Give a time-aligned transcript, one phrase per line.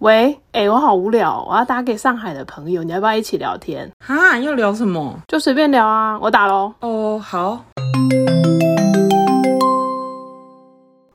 [0.00, 3.86] 喂，哎、我好无聊，我要打给上海的朋友，你要不要一起聊天？
[4.02, 5.14] 哈，要聊什么？
[5.28, 6.72] 就随便聊啊，我打喽。
[6.80, 7.62] 哦，好。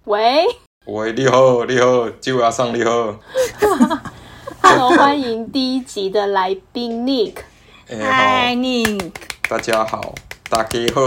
[0.03, 0.45] 喂
[0.85, 3.15] 喂，你好，你好，酒阿上你好。
[4.61, 7.37] ，Hello，欢迎第一集的来宾 Nick。
[7.87, 9.11] 嗨 nick
[9.49, 10.13] 大家好，
[10.47, 11.01] 大家好，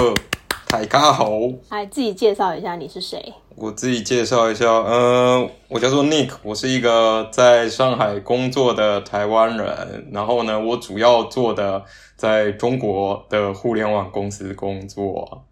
[0.71, 1.31] 大家好。
[1.71, 3.33] 来自己介绍一下你是谁？
[3.57, 10.09] 我自己介绍一下，呃，我叫做 Nick，我是一个在上海工作的台湾人。
[10.13, 11.83] 然后呢，我主要做的
[12.17, 15.43] 在中国的互联网公司工作，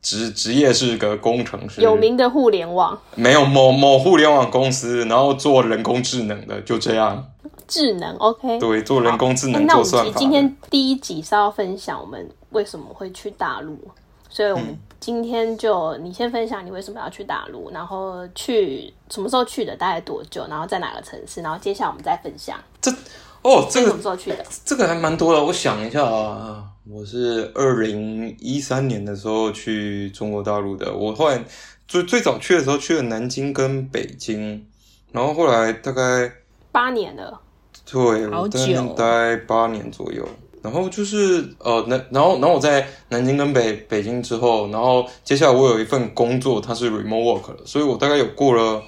[0.00, 7.26] 职职业是个工程师，有名的互联网没有某某互联网公司，然后做人工智能的，就这样。
[7.66, 8.58] 智能，OK。
[8.60, 10.12] 对，做人工智能，哎那我做算法的。
[10.12, 13.76] 们今天第一集是要分享我们为什么会去大陆，
[14.30, 22.90] 所以我们今天就你先分享你为什么要去大陆，然后去什么时候去的，大概多久，然后在哪个城市，然后接下来我们再分享这
[23.42, 24.44] 哦，这个什么时候去的。
[24.64, 30.94] 这个还蛮多的，我想一下啊，我是二零一三年的时候去中国大陆的。
[30.94, 31.42] 我后来
[31.88, 34.64] 最最早去的时候去了南京跟北京，
[35.10, 36.30] 然后后来大概
[36.70, 37.40] 八年了，
[37.90, 40.28] 对，好我在那久待八年左右。
[40.62, 48.82] 然后就是呃，那然后然后我在南京跟北北京之后，然后接下来我有一份工作，它是 remote work 的，所以我大概有过了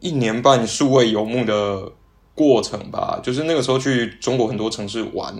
[0.00, 1.92] 一年半数位游牧的
[2.34, 3.20] 过程吧。
[3.22, 5.34] 就是那个时候去中国很多城市玩，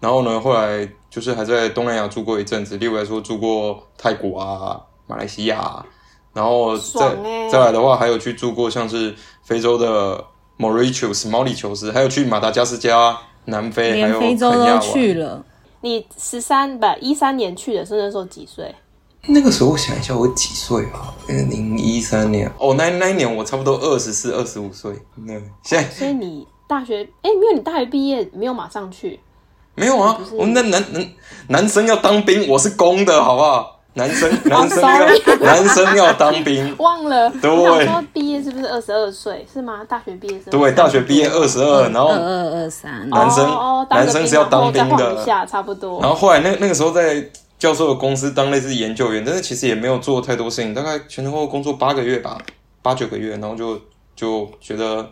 [0.00, 5.86] 然后呢，后来就是还在东南亚住过一阵子，例如来说住过泰国啊、马来西亚啊，
[6.32, 10.24] 然后再、欸再来的话，还有去住过像是非洲的
[10.58, 15.14] Mauritius 毛里求斯，还有去马达加斯加、南非，还有连非洲都去。
[15.14, 15.44] 了，
[15.80, 18.74] 你十三不一三年去的，是那时候几岁？
[19.26, 21.14] 那个时候我想一下，我几岁啊？
[21.28, 24.92] 二零一三年哦，那那一年我差不多二十四、二十五岁。
[25.14, 29.18] 那现在 所以你大学哎、没有，你大学毕业没有马上去，
[29.74, 31.06] 没有啊，我们那男男
[31.48, 33.73] 男生要当兵，我是公的，好不好？
[33.94, 34.82] 男生 男生
[35.40, 37.30] 男生要当兵，忘了。
[37.40, 39.46] 对我想说毕业是不是二十二岁？
[39.52, 39.82] 是吗？
[39.88, 43.48] 大学毕业是对，大学毕业二十二，然后二二二三，男生
[43.88, 46.00] 男生是要当兵的一下差不多。
[46.00, 47.24] 然后后来那那个时候在
[47.58, 52.36] 教授的公司当类似研究员，但是其实也没有做太多事情，大概前前后后工作八个月吧，
[52.82, 53.80] 八九个月，然后就
[54.16, 55.08] 就觉得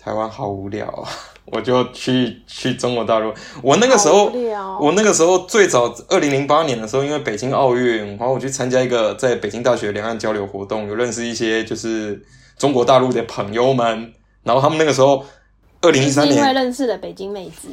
[0.00, 1.08] 台湾好无聊啊，
[1.46, 3.32] 我就去去中国大陆。
[3.62, 4.32] 我那个时候
[4.80, 12.22] 我那个时候最早二零零八年的时候，因为北京奥运，然后我去参加一个在北京大学两岸交流活动，有认识一些就是
[12.56, 14.12] 中国大陆的朋友们，
[14.44, 15.24] 然后他们那个时候
[15.82, 17.68] 二零一三年因为认识了北京妹子，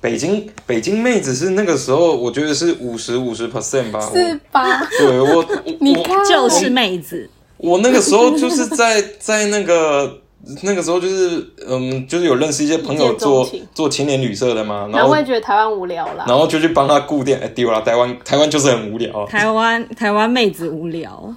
[0.00, 4.86] 北京北京妹子是那个时候我觉得是五十五十 percent 吧，我是吧？
[4.98, 5.44] 对我
[5.80, 10.20] 你看，就是妹子，我那个时候就是在在那个。
[10.62, 16.24] 那个时候就是，嗯，就是有认识一些朋友做做青年旅社的嘛，然后觉得台湾无聊啦。
[16.28, 21.34] 然后就去帮他顾店，哎，丢了，台湾台湾就是很无聊，台湾台湾妹子无聊，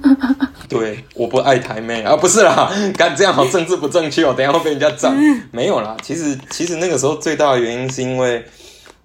[0.68, 2.02] 对，我不爱台妹。
[2.02, 5.12] 啊，不是啦， 干这样好政治不正确哦，等一下会被人家整。
[5.50, 8.42] 没有啦，其实其实那个时候最大的原因是因为，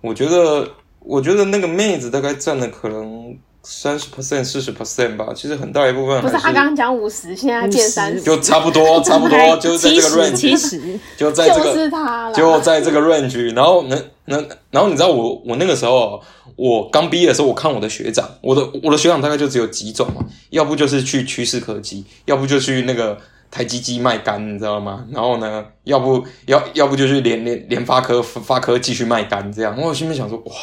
[0.01, 0.67] 我觉得
[0.99, 3.35] 我觉得那个妹子大概占了可能
[3.65, 12.33] 三十 percent 四十 percent 吧，其实很大一部分不是他刚刚讲五十，现在变三十，就差不多 差不多就是在这个 range，七十，就在这个 就是他了。
[12.33, 14.37] 就在这个 range，然后呢，那
[14.69, 16.21] 然后你知道我我那个时候
[16.55, 23.17] 我刚毕业的时候，我看我的学长，我的我的学长大概就只有几种嘛，要不就是去趋势科技，要不就去那个
[23.49, 25.03] 台积机卖干，你知道吗？
[25.11, 29.75] 然后呢，要不要要不就去联联联发科发科继续卖干这样。
[29.81, 30.53] 我心里面想说，哇，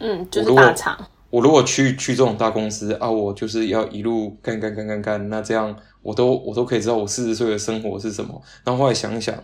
[0.00, 0.98] 嗯，就是大厂。
[1.30, 8.40] 我如果去去这种大公司啊，我就是要一路干干干干干，那这样我都我都可以知道我四十岁的生活是什么。
[8.64, 9.34] 然后后来想一想，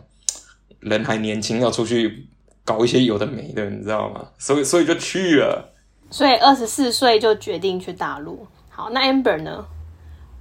[0.80, 2.26] 人还年轻，要出去
[2.64, 4.24] 搞一些有的没的，你知道吗？
[4.38, 5.72] 所以所以就去了。
[6.10, 8.46] 所以二十四岁就决定去大陆。
[8.68, 9.64] 好，那 Amber 呢？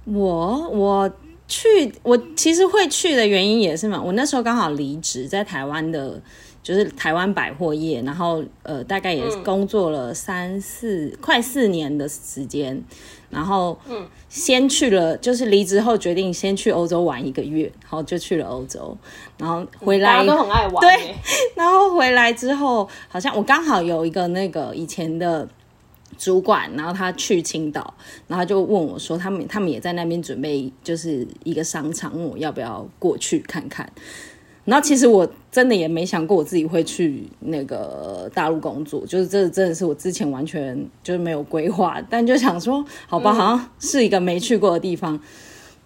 [0.04, 1.10] 我我
[1.48, 6.20] 去，我其实会去的原因也是嘛，我那时候刚好离职，在台湾的，
[6.62, 12.80] 就是台湾百货业，然后呃，大概也工作了三四快四年的时间，
[13.30, 18.96] 然后嗯，先去了，就是离职后决定先去欧洲玩一个月，然后就去了欧洲，
[19.38, 21.16] 然后回来都很爱玩、对欸。
[21.56, 25.48] 然后回来之后，好像我刚好有一个那个以前的
[26.16, 27.92] 主管，然后他去青岛，
[28.28, 33.90] 然后就问我说，他们他们也在那边准备就是一个商场，问我要不要过去看看。
[34.64, 45.20] 然后其实我真的也没想过我自己会去那个大陆工作，就是这真的是我之前完全就是没有规划，但就想说，好吧，好像是一个没去过的地方，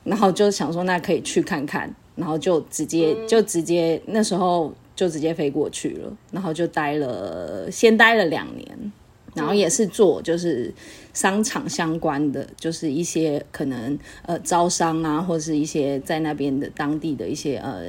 [0.05, 1.95] 然后就想说那可以去看看。
[2.17, 8.93] 然后就直接就直接那时候就直接飞过去了，然后就待了先待了两年，
[9.35, 10.73] 然后也是做就是
[11.17, 17.85] 商场相关的，就是一些可能呃招商啊，或是一些在那边的当地的一些呃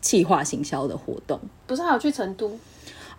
[0.00, 1.38] 企划行销的活动。
[1.68, 2.58] 不是还有去成都？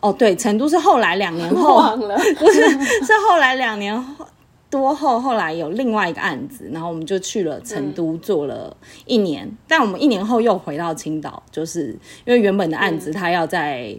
[0.02, 2.62] 哦，对，成都是后来两年后， 忘了， 不是
[3.06, 4.28] 是后来两年后
[4.70, 8.76] 多后，后来有另外一个案子，然后我们就去了成都做了
[9.06, 13.98] 一年，但我们一年后又回到青岛，就是因为原本的案子他要在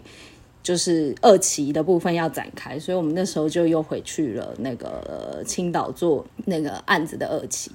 [0.65, 7.69] 就是二期的部分要展开，所以我们那时候就又回去了那个呃青岛做那个案子的二期。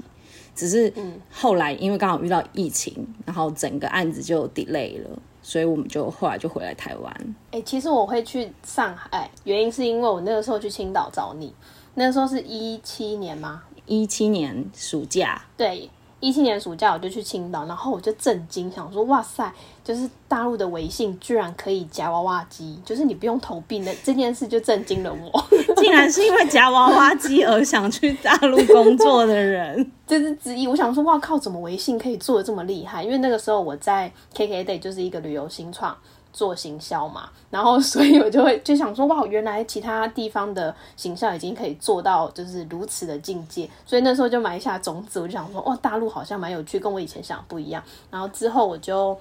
[0.56, 0.92] 只是
[1.30, 2.92] 后来因为刚好遇到疫情，
[3.24, 5.08] 然后整个案子就 delay 了，
[5.40, 7.34] 所以我们就后来就回来台湾。
[7.52, 11.54] 哎、其实我会去上海，原因是因为我那个时候去青岛找你，
[11.94, 13.62] 那时候是一七年吗？
[13.86, 15.88] 一七年暑假，对，
[16.20, 19.52] 一七年暑假我就去青岛，然后我就震惊，想说哇塞，
[19.82, 25.44] 就是大陆的微信居然可以夹娃娃机，就是你不用投币的这件事就震惊了我。
[25.80, 29.90] 竟然是因为夹娃娃机而想去大陆工作的人。
[30.06, 30.66] 这是之一。
[30.66, 33.02] 我想说，哇靠，怎么微信可以做的这么厉害？
[33.02, 35.96] 因为那个时候我在 KKday 就是一个旅游新创
[36.32, 47.82] 做行销嘛，然后 所以我就会就想说，哇，原来其他地方的行销已经可以做到就是如此的境界，所以那时候就埋下种子，我就想说，哇，大陆好像蛮有趣，跟我以前想的不一样。
[48.10, 49.16] 然后之后我就。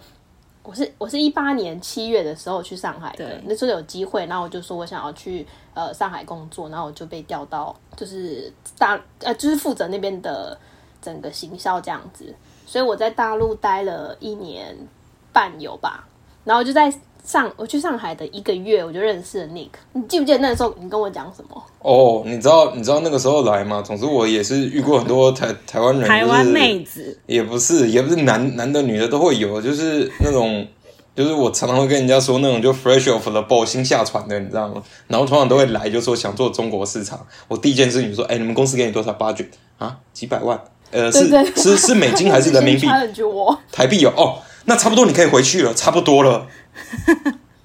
[0.62, 10.56] 我是我是一八年七月的时候去上海的对，那时候有机会，然后我就说我想要去呃上海工作，然后我就被调到就是大呃就是负责那边的
[11.02, 12.36] 整个行销这样子，
[12.68, 14.78] 所以我在大陆待了一年
[15.32, 16.06] 半有吧，
[16.44, 16.92] 然后就在
[17.26, 19.70] 上我去上海的一个月，我就认识了 Nick。
[19.94, 21.64] 你记不记得那时候你跟我讲什么？
[21.80, 23.84] 哦，你知道你知道那个时候来吗？
[23.86, 30.66] 总之我也是遇过很多台台湾人，台湾妹子，也不是，也不是男男的女的都会有，就是那种，
[31.16, 34.82] 就是我常常会跟人家说那种就 fresh off the boat 新下船的，你知道吗？
[35.08, 37.26] 然后通常都会来就说想做中国市场。
[37.48, 39.48] 我第一件事情就说，哎、你们公司给你多少 budget
[39.78, 39.98] 啊？
[40.14, 40.60] 几百万？
[40.92, 42.88] 呃，是是是美金还是人民币？
[43.72, 46.46] 台币有哦，那差不多你可以回去了，差不多了。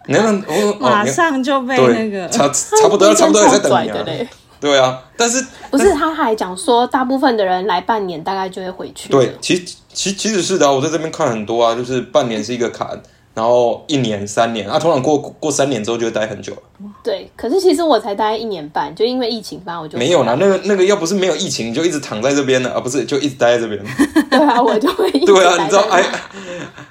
[0.07, 4.29] 你看我哦，马上就被那个差差不多了， 差不多也在等你的嘞。
[4.61, 9.11] 对啊，但是不是，他还讲说，大部分的人来半年大概就会回去。
[9.11, 12.89] 对，，其实其其实是的啊、我在这边看很多啊，就是半年是一个坎，
[13.35, 16.63] 然后一年、三年啊，通常过过三年之后就会待很久了。
[17.03, 17.29] 对。
[17.35, 23.85] 可是其实我才待一年半，就因为疫情，反正我就没有啦，那个那个要不是没有疫情，你就一直躺在这边了啊，不是就一直待在这边。
[24.31, 26.05] 对啊，我就会一直对啊，你知道哎，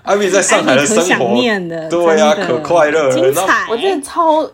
[0.03, 3.13] 艾米在上海的生活，念的，对啊，可快乐了。
[3.13, 3.65] 精彩。
[3.69, 4.45] 我真的超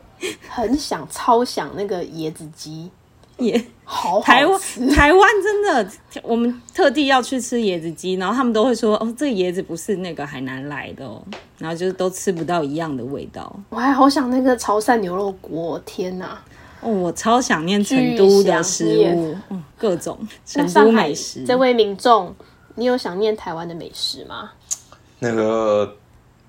[0.48, 2.92] 很想超想那个椰子鸡，
[3.40, 4.60] 也好好台湾。
[4.94, 5.92] 台湾真的，
[6.24, 11.22] 我们特地要去吃椰子鸡，然后他们都会说哦，这椰子不是那个海南来的哦，
[11.58, 13.54] 然后就是都吃不到一样的味道。
[13.70, 16.40] 我还好想那个潮汕牛肉锅，天哪！
[16.82, 21.44] 哦，我超想念成都的食物，嗯，各种成都那上海美食。
[21.44, 22.34] 这位民众，
[22.76, 24.52] 你有想念台湾的美食吗？
[25.20, 25.98] 那个，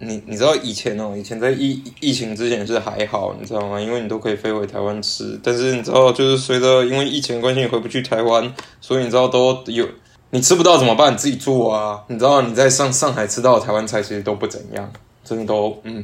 [0.03, 3.79] 你你知道以前哦，以前在疫疫情之前是还好，你知道吗？
[3.79, 5.39] 因为你都可以飞回台湾吃。
[5.43, 8.51] 但是你知道，就是随着因为疫情的关系，你回不去台湾，
[8.81, 9.87] 所以你知道都有
[10.31, 11.13] 你吃不到怎么办？
[11.13, 12.01] 你自己做啊。
[12.09, 14.91] 你知道你在上上海吃到的台湾菜其实都不怎样，
[15.23, 16.03] 真的都嗯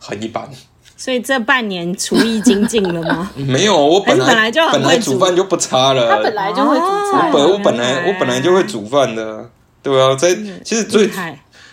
[0.00, 0.50] 很一般。
[0.96, 3.30] 所以这半年厨艺精进了吗？
[3.38, 6.08] 没有，我本来本来就很本来会煮煮饭就不差了。
[6.16, 9.48] 他本来就会煮菜我，本我本来我本来就会煮饭的，
[9.80, 10.34] 对啊，在
[10.64, 11.08] 其实最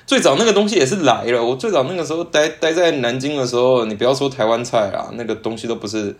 [0.05, 1.43] 最早那个东西也是来了。
[1.43, 6.15] 我最早那个时候待待在南京的时候，你不要说台湾菜啦，那个东西都不是，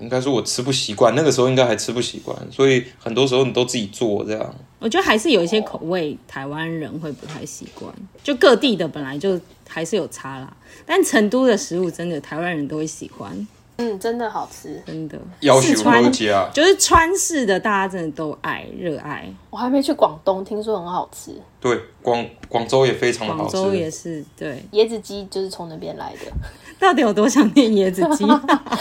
[0.00, 1.14] 应该说我吃不习惯。
[1.14, 4.54] 那个时候应该还吃不习惯，所以很多时候你都自己做这样。
[4.78, 10.54] 我觉得还是有一些口味台湾人会不太习惯，就各地的本来就还是有差啦。
[10.84, 14.82] 但成都的食物真的台湾人都会喜欢，嗯，真的好吃。
[14.84, 15.16] 真的。
[15.40, 16.12] 要求四川
[16.52, 19.32] 就是川式的，大家真的都爱热爱。
[19.50, 23.70] 我还没去广东，听说很好吃，对，广广州也非常的好吃广吃。
[23.70, 24.62] 州也是，对。
[24.72, 26.32] 椰子鸡就是从那边来的，
[26.80, 28.24] 到底有多想念椰子鸡？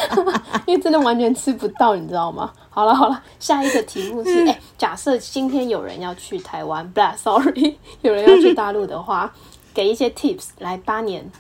[0.66, 2.52] 因为真的完全吃不到，你知道吗？
[2.72, 9.32] 好了好了，下一个题目是，哎、假设今天有人要去台湾，不啦，sorry， 有人要去大陆的话，
[9.76, 11.32] 给一些 tips 来八年，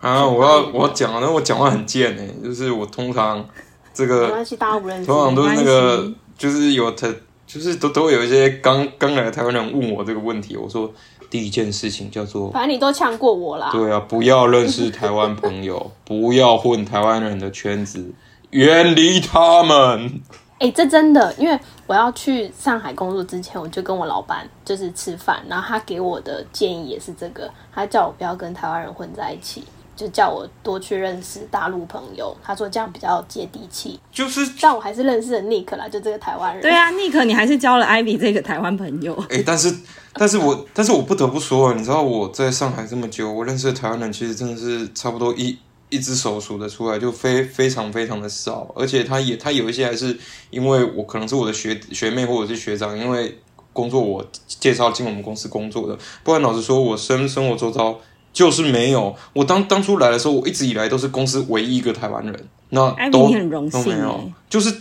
[0.00, 0.24] 啊！
[0.26, 3.44] 我要我要讲，那我讲话很贱哎、就是我通常
[3.92, 5.06] 这个没关系，大家不认识。
[5.06, 7.12] 通常都是那个，就是有他，
[7.46, 10.56] 就是都都会有一些刚刚来的台湾人问我这个问题。
[10.56, 10.92] 我说
[11.28, 13.70] 第一件事情叫做，反正你都呛过我啦。
[13.72, 18.12] 对啊，不要认识台湾朋友，不要混台湾人的圈子，
[18.50, 20.20] 远离他们。
[20.60, 29.62] 哎、这真的，因为我要去上海工作之前，我就跟我老板就是吃饭，然后他给我的建议也是这个，他叫我不要跟台湾人混在一起，
[29.98, 32.34] 就叫我多去认识大陆朋友。
[32.40, 36.62] 他说这样比较接地气，就是但我还是认识了 Nick 啦，就这个台湾人。
[36.62, 39.12] 对啊，Nick，你还是交了 Ivy 这个台湾朋友。
[39.28, 39.74] 哎、但是，
[40.12, 50.16] 但是我，但是我不得不说啊，你知道我在上海这么久，我认识的台湾人其实真的是差不多一一只手数得出来，就非非常非常的少，而且他也他有一些还是
[50.50, 53.36] 因为我可能是我的学学妹或者是学长，因为
[53.72, 57.98] 工作我介绍进我们公司工作的，不然老实说，我生生活周遭
[58.32, 59.14] 就是没有。
[59.32, 64.74] 我当当初来的时候，我一直以来都是公司唯一一个台湾人，那都你很荣幸都没有欸，就是。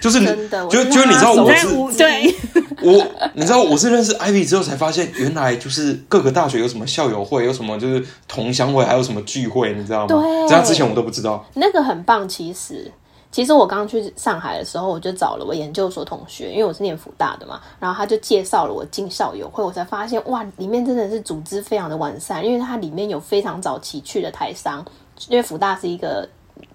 [0.00, 2.34] 就是你就就是你知道我是对，
[2.82, 10.08] 我，你知道我是认识 Ivy 之后才发现，原来就是各个大学有什么校友会，有什么就是同乡会，还有什么聚会，你知道吗？
[10.08, 11.42] 对这样之前我都不知道。
[11.54, 12.92] 那个很棒，其实。
[13.34, 24.84] 其实我刚去上海的时候，我就找了我研究所同学，因为我是念福大的嘛，然后他就介绍了我进校友会，我才发现哇，里面真的是组织非常的完善，因为它里面有非常早期去的台商，
[25.28, 26.28] 因为福大是一个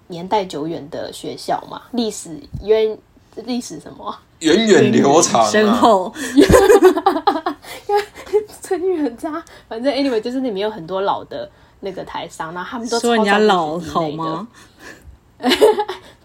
[0.08, 2.98] 年代久远的学校嘛，历史渊
[3.36, 4.10] 历史什么？
[4.10, 6.12] 啊源远流长、啊，身后
[8.60, 11.50] 成语很差，反正 anyway 就是里面有很多老的
[11.80, 14.46] 那个台商，然后他们都说人家老好吗？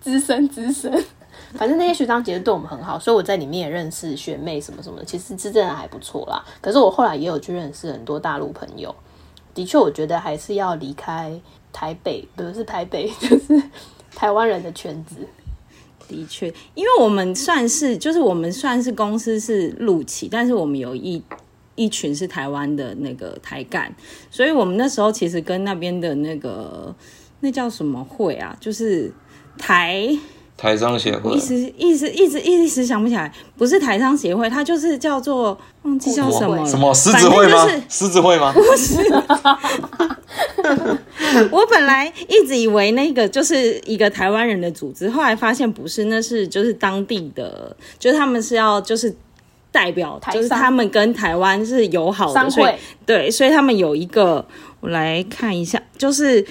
[0.05, 0.93] 资深资深，
[1.57, 6.45] 反正那些学长姐对我们很好，所以我在里面也认识学妹什么什么的，其实是真的还不错啦。
[6.61, 8.93] 可是我后来也有去认识很多大陆朋友，
[9.55, 11.41] 的确我觉得还是要离开
[11.73, 13.59] 台北，不是台北， 就是
[14.13, 15.27] 台湾人的圈子。
[16.07, 21.19] 的确，因为我们算是就是我们算是公司是陆企，但是我们有一
[21.73, 23.91] 一群是台湾的那个台干，
[24.29, 26.95] 所以我们那时候其实跟那边的那个
[27.45, 29.13] 那叫什么会啊，就是
[29.57, 30.17] 台。
[30.57, 37.67] 台商协会一时一时一直一时想不起来，不是台商协会，它就是叫做忘记叫什么什么狮子会吗？
[37.89, 38.53] 狮子会吗？
[38.53, 39.01] 不是
[41.51, 49.13] 我本来一直以为那个就是一个台湾人的组织，后来发现不是，那是就是当地的，就是他们是要就是
[49.73, 54.45] 代表，台就是他们跟台湾是友好商的，所以会对，所以他们有一个，
[54.79, 56.45] 我来看一下，就是。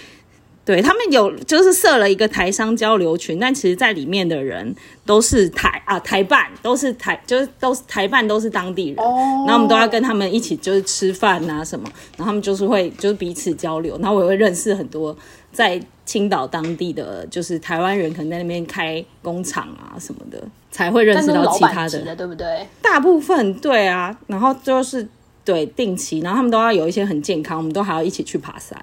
[0.65, 15.15] 对他们有就是设了一个台商交流群，但其实在里面的人都是台啊台办，都是台就是都是台办都是当地人，然后我们都要跟他们一起就是吃饭啊什么，然后他们就是会就是彼此交流，然后我也会认识很多
[15.53, 22.67] 在青岛当地的就是台湾人，可能在那边开工厂啊什么的，才会认识到其他的的，对不对？
[22.81, 25.07] 大部分对啊，然后就是
[25.45, 28.79] 对定期，然后他们都要有一些很健康，我们都还要一起去爬山。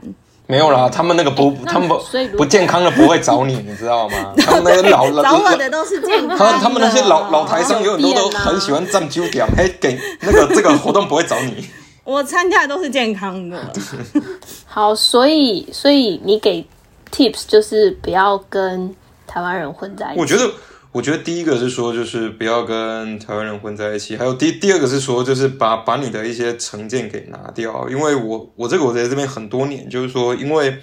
[0.48, 1.98] 没有啦，他们那个不，他们不
[2.38, 4.34] 不健康的不会找你， 你知道吗？
[4.38, 11.66] 他们那些老老找我的都是健康的，他他们那些老老台商有很多都很喜欢占揪点， 还给那个这个活动不会找你。
[12.04, 13.72] 我参加的都是健康的。
[14.66, 16.66] 好，所以所以你给
[17.12, 18.94] tips 就是不要跟
[19.28, 20.20] 台湾人混在一起。
[20.20, 20.52] 我觉得，
[20.94, 27.88] 我觉得第一个是说，就是不要跟台湾人混在一起；还有第第二个是说，就是把把你的一些成见给拿掉。
[27.90, 30.78] 因为我我这个我在这边很多年，就是说，因为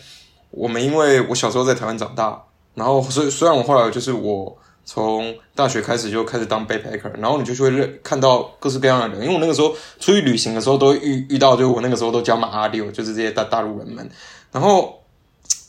[0.51, 2.43] 我们因为我小时候在台湾长大，
[2.75, 9.69] 然后所以虽然我后来就是我从大学开始就开始当 backpacker，然后你就会认看到各式各样的人，因为我那个时候
[10.01, 14.09] 出去旅行的时候都遇遇到，就我那个时候都叫马阿六，就是这些大大陆人们，
[14.53, 14.95] 然后。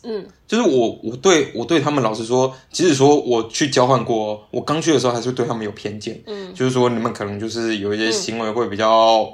[0.04, 6.22] 嗯，就是我，我对我对他们老实说，即使说我去交换过，我刚去的时候还是对他们有偏见。
[6.26, 9.30] 嗯，就是说你们可能就是有一些行为会比较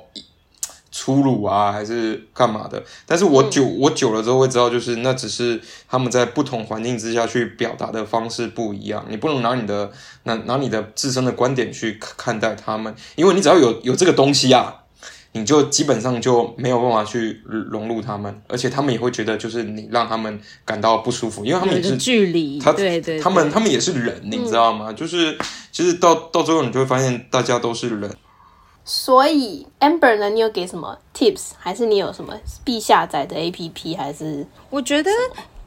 [0.92, 2.84] 粗鲁啊，还是干嘛的。
[3.06, 9.06] 但是我久、我久了之后会知道，就是那只是他们在不同环境之下去表达的方式不一样。
[9.10, 9.92] 你不能拿你的
[10.24, 14.82] 拿拿你的自身的观点去看看待他们，因为你只要有有这个东西啊。
[15.36, 24.94] 你就基本上就没有办法去融入他们，而且他们也会觉得就是你让他们感到不舒服，因为他们也是距离，他对对，他们他们也是人，你知道吗？
[24.94, 25.38] 就是
[25.74, 28.10] 其实到到最后你就会发现大家都是人。
[28.86, 35.12] 所以 Amber 呢，你有给什么 tips，还是你有什么必下载的 APP，还是我觉得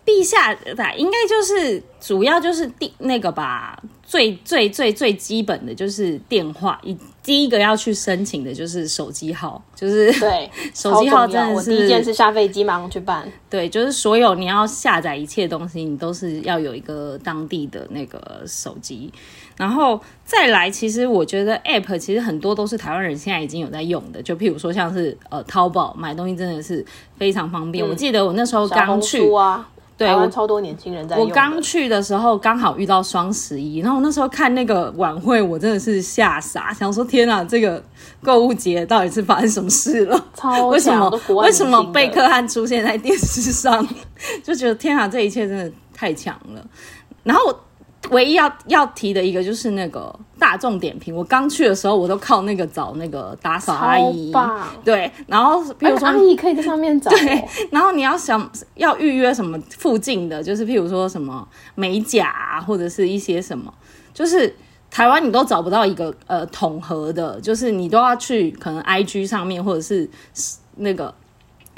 [0.08, 13.30] 陛下吧，应该就是主要就是第那个吧，最最最最基本的就是电话，一第一个要去申请的就是手机号，就是对 手机号真的我第一件事下飞机马上去办。
[13.50, 19.12] 对，就是所有你要下载一切东西，你都是要有一个当地的那个手机，
[19.58, 26.84] 然后再来，其实我觉得 App 其实很多都是台湾人现在已经有在用的，就譬如说像是呃淘宝买东西真的是
[27.18, 27.86] 非常方便。
[27.86, 31.26] 我记得我那时候刚去，啊，对我台湾超多年轻人在用。
[31.26, 37.82] 我刚去的时候刚好遇到双十一，然后我那时候看那个晚会，我真的是吓傻，想说天啊，这个
[38.22, 40.24] 购物节到底是发生什么事了？
[40.34, 43.86] 超为什么为什么贝克汉出现在电视上？
[44.44, 46.64] 就觉得天啊，这一切真的太强了。
[47.24, 47.60] 然后我
[48.10, 54.32] 唯一要要提的一个就是那个大众点评，我刚去的时候我都靠那个找那个打扫阿姨
[54.84, 63.72] 对，然后比如说阿姨可以在上面找、 对，然后你要想要预约什么附近的，就是譬如说什么美甲啊，或者是一些什么，
[64.14, 64.54] 就是
[64.90, 70.08] 台湾你都找不到一个呃统合的，就是你都要去可能 IG 上面或者是
[70.76, 71.14] 那个。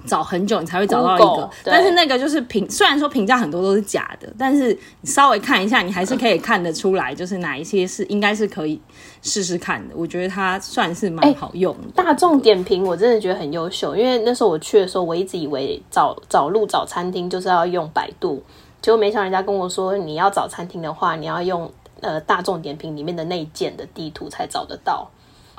[0.07, 8.81] 找很久你才会找到一个 Google，，但是那个就是评，虽然说评价很多都是假的，但是你稍微看一下，你还是可以看得出来，就是哪一些是应该是可以
[9.23, 9.95] 试试看的。
[9.97, 12.03] 我觉得它算是蛮好用的。
[12.03, 18.43] 大众点评我真的觉得很优秀，因为那时候我去的时候，我一直以为找找路找餐厅就是要用百度，
[18.81, 25.09] 结果没想到人家跟我说，你要找餐厅的话，你要用呃大众点评里面的内建的地图才找得到。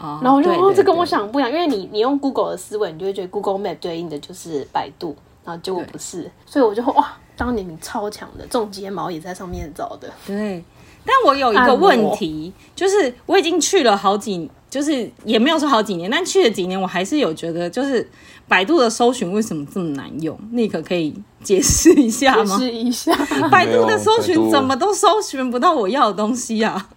[0.02, 5.16] 哦然后我就哦，对对这跟我对想不一样，因为你你用 Google 的思维，你就会觉得 Google Map 对应的就是百度，
[5.46, 10.10] 然后结果不是，所以我就哇，当年你超强的，种睫毛也在上面找的。
[10.26, 10.64] 对，
[11.06, 18.08] 但我有一个问题，就是我已经去了好几，就是也没有说好几年，但去了几年，我还是有觉得，就是
[18.48, 20.38] 百度的搜寻为什么这么难用？
[20.52, 22.58] 你可可以解释一下吗？
[22.58, 23.16] 解释一下，
[23.50, 26.90] 百度的搜寻怎么都搜寻不到我要的东西啊？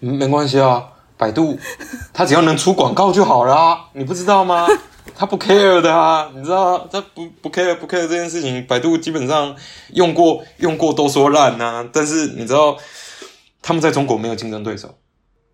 [0.00, 0.84] 嗯没关系啊，
[1.18, 1.58] 百度
[2.14, 4.66] 它只要能出广告就好了啊，你不知道吗？
[5.16, 9.52] 他不 care 的啊，你知道他不不 care 不 care 这件事情，百度基本上
[9.94, 12.76] 用过用过都说烂呐、但是你知道
[13.60, 14.94] 他们在中国没有竞争对手，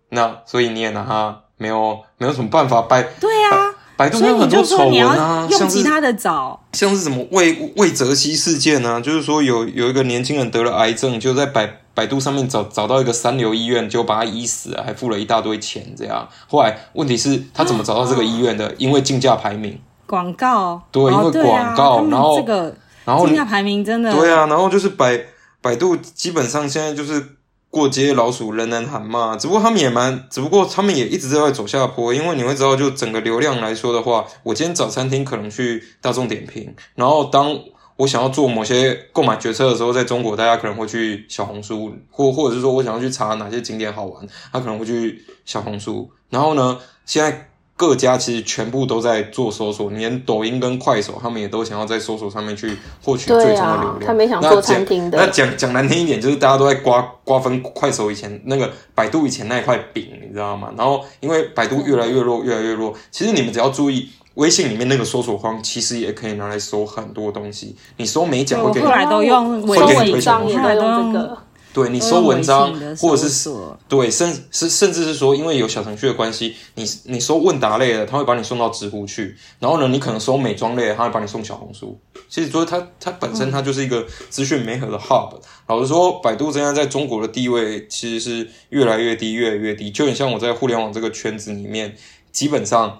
[0.09, 2.81] 那所以你也拿他没有没有什么办法。
[2.83, 16.27] 百对啊，百度有很多丑闻啊，用像其他的找，像是什么魏魏则西事件啊，就是说有有一个年轻人得了癌症，就在百百度上面找找到一个三流医院，就把他医死了，还付了一大堆钱，这样。
[16.47, 18.71] 后来问题是他怎么找到这个医院的？
[18.77, 22.75] 因为竞价排名，广告，对因为广告然后这个
[23.05, 25.19] 然后竞价排名真的对啊，然后就是百
[25.61, 27.23] 百度基本上现在就是
[27.69, 37.57] 过街老鼠人人喊骂，只不过他们也蛮，只不过他们也一直在走下坡，因为你会知道，就整个流量来说的话，我今天找餐厅可能去大众点评，然后当
[37.97, 47.49] 我想要做某些购买决策的时候，在中国大家可能会去小红书，或或者是说我想要去查哪些景点好玩，他可能会去小红书，然后呢，现在。
[47.77, 54.07] 各家其实全部都在做搜索，连抖音跟快手，他们也都想要在搜索上面去获取最对终的流啊，量。
[54.07, 60.71] 他没想那做餐厅的那，讲讲难听一点，就是大家都在瓜瓜分快手以前那个百度以前那一块饼，你知道吗？
[60.77, 64.09] 然后因为百度越来越弱，越来越弱，其实你们只要注意。
[64.35, 67.75] 微信里面那个搜索框其实也可以拿来搜很多东西。
[67.97, 71.37] 你搜美甲会给你我后来都用微会给你收文推荐章也都用后来都用这个，
[71.73, 73.49] 对你搜文章或者是
[73.89, 81.99] 对，甚是甚至是说，因为有小程序的关系，你你搜问答类的，他会把你送到知乎去，然后呢，你可能搜美妆类的，他会把你送小红书。
[82.29, 85.37] 其实说它它本身它就是一个资讯媒合的 hub。
[85.67, 89.91] 老实说，百度现在在中国的地位其实是越来越低，越来越低。
[89.91, 91.95] 就很像我在互联网这个圈子里面，
[92.31, 92.99] 基本上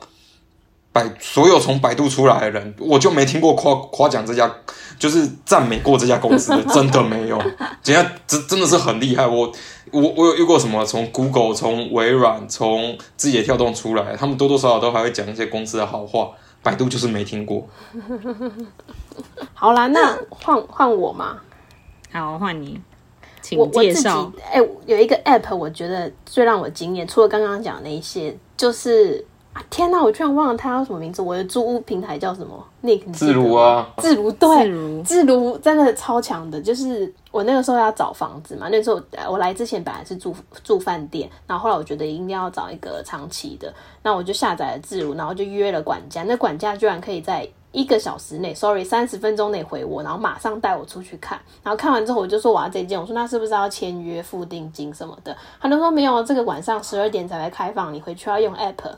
[0.96, 4.50] 百所有从百度出来的人，我就没听过夸夸奖这家，
[4.98, 7.38] 就是赞美过这家公司的， 真的没有。
[7.38, 7.52] 人
[7.84, 9.28] 家真真的是很厉害。
[9.28, 9.52] 我
[9.92, 16.30] 我我有遇过什么，从 Google、从微软、从字节跳动出来，他们多多少少都还会讲一些公司的好话。
[16.64, 17.68] 百度就是没听过。
[19.54, 21.38] 好啦，那换换我嘛，
[22.12, 22.82] 好，换你，
[23.42, 24.32] 请我我自己介绍。
[24.50, 29.24] 哎、有一个 app，我觉得最让我惊艳，除了刚刚讲的那一些，就是
[29.56, 31.22] 啊，天哪，我居然忘了他叫什么名字。
[31.22, 55.34] 我的租屋平台叫什么？Nick 自，如啊，自如对，自如真的超强的，就是我那个时候要找房子嘛，那时候呃我来之前本来是住住饭店，然后后来我觉得一定要找一个长期的，那我就下载了自如，然后就约了管家，那管家居然可以在一个小时内， sorry，三十分钟内回我，然后马上带我出去看，然后看完之后我就说我要这件，我说那是不是要签约付定金什么的？
[55.62, 58.92] 他就说没有，这个晚上十二点才会开放，你回去要用 app。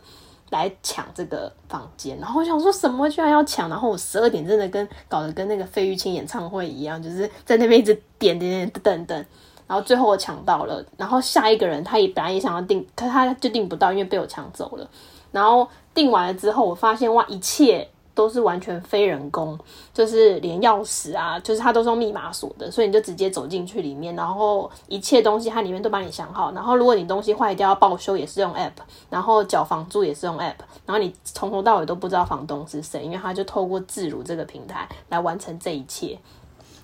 [0.50, 9.26] 来抢这个房间，然后我想说什么居然要抢，然后我十二点真的跟搞得跟那个费玉清演唱会一样，就是在那边一直点点点等等，
[9.68, 14.90] 然后最后我抢到了，然后下一个人他也本来也想要订，可他就订不到，因为被我抢走了。
[15.32, 19.56] 然后订完了之后，我发现哇，一切都是完全非人工，
[19.94, 26.52] 就是连钥匙啊，就是它都是用密码锁的，所以你就直接走进去里面，然后一切东西它里面都帮你想好。
[26.54, 28.72] 然后如果你东西坏掉要报修，也是用 app，
[29.12, 30.56] 然后缴房租也是用 app，
[30.88, 36.18] 然后你从头到尾都不知道房东是谁，因为他就透过自如这个平台来完成这一切。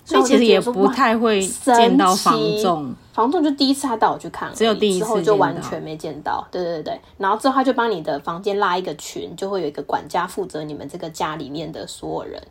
[0.06, 2.94] 所以其实也不太会见到房仲。
[3.14, 6.46] 房仲就第一次他带我去看，只有第一次，之后就完全没见到。
[6.52, 12.42] 对对对，然后之后他就帮你的房间拉一个群，就会有一个管家负责你们这个家里面的所有人，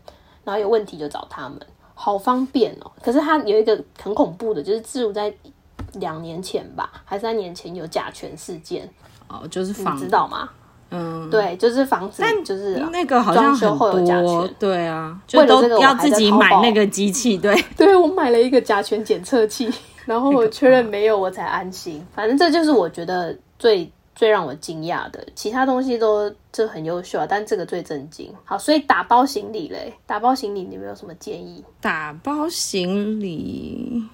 [0.44, 1.58] 然后有问题就找他们，
[1.94, 2.90] 好方便哦。
[3.02, 5.34] 可是他有一个很恐怖的，就是自如在
[5.94, 8.88] 两年前吧，还是三年前有甲醛事件
[9.26, 10.48] 哦，就是房知道吗？
[10.94, 19.72] 嗯，对，就是房子，就是那个好像很多，对啊，为了这个要自己买那个机器， 对，对我买了一个甲醛检测器，
[20.04, 22.06] 然后我确认没有，我才安心。
[22.14, 28.30] 反正这就是我觉得最最让我惊讶的，其他东西都就很优秀啊，但这个最震惊。
[28.44, 31.64] 好，所以打包行李嘞，打包行李你们有什么建议？
[31.80, 34.04] 打包行李，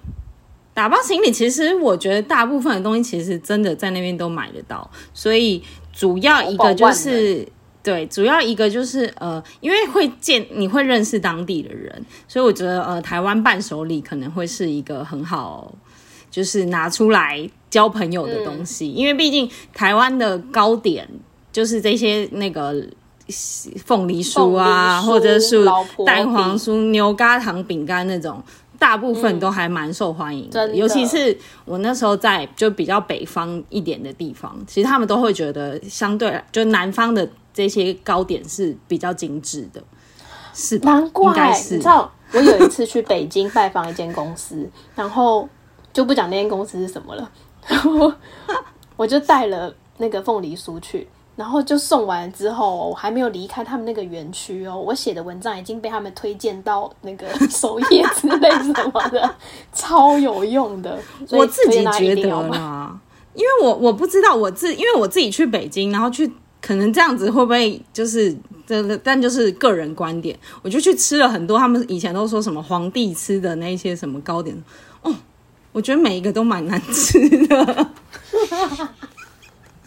[0.73, 5.61] 打包行李，其实我觉得大部分的东西其实真的在那边都买得到，所以。
[5.99, 7.45] 主要一个就是
[7.83, 15.73] 对，主要一个就是呃，因为会见你会认识当地的人，所以我觉得呃，台湾伴手礼可能会是一个很好，
[16.31, 18.89] 就是拿出来交朋友的东西。
[18.89, 21.05] 因为毕竟台湾的糕点
[21.51, 22.81] 就是这些那个
[23.83, 25.65] 凤梨酥啊，或者是
[26.05, 28.41] 蛋黄酥、牛轧糖饼干那种。
[28.79, 39.83] 大部分都还蛮受欢迎的，尤其是我那时候在就比较北方一点的地方，其实他们都会觉得相对就南方的这些糕点是比较精致的，
[40.53, 45.47] 是难怪你知道，我有一次去北京拜访一间公司，然后
[45.91, 47.29] 就不讲那间公司是什么了，
[47.67, 48.11] 然后
[48.95, 51.07] 我就带了那个凤梨酥去。
[51.39, 54.77] 然后就送完之后，我还没有离开他们那个园区哦。
[54.77, 59.35] 我写的文章已经被他们推荐到那个 首页之类什么的，
[59.71, 60.99] 超有用的。
[61.29, 62.99] 我自己觉得啦，
[63.33, 66.29] 因为我我不知道我自，因为我自己去北京，然后去
[66.61, 68.35] 可能这样子会不会就是
[68.67, 68.97] 真的？
[68.97, 74.61] 但就是个人观点，我就去吃了很多他们以前都说什么皇帝吃的那些什么糕点
[75.03, 75.15] 哦，
[75.71, 77.87] 我觉得每一个都蛮难吃的。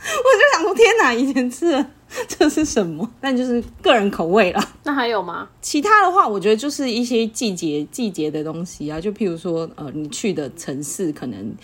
[0.18, 1.14] 我就想说，天哪！
[1.14, 1.86] 以前吃的
[2.26, 3.08] 这是什么？
[3.20, 4.60] 但就是个人口味了。
[4.84, 5.48] 那还有吗？
[5.60, 11.54] 其他的话，我觉得就是一些季节季节的东西啊，就譬如说，呃，你去的城市可能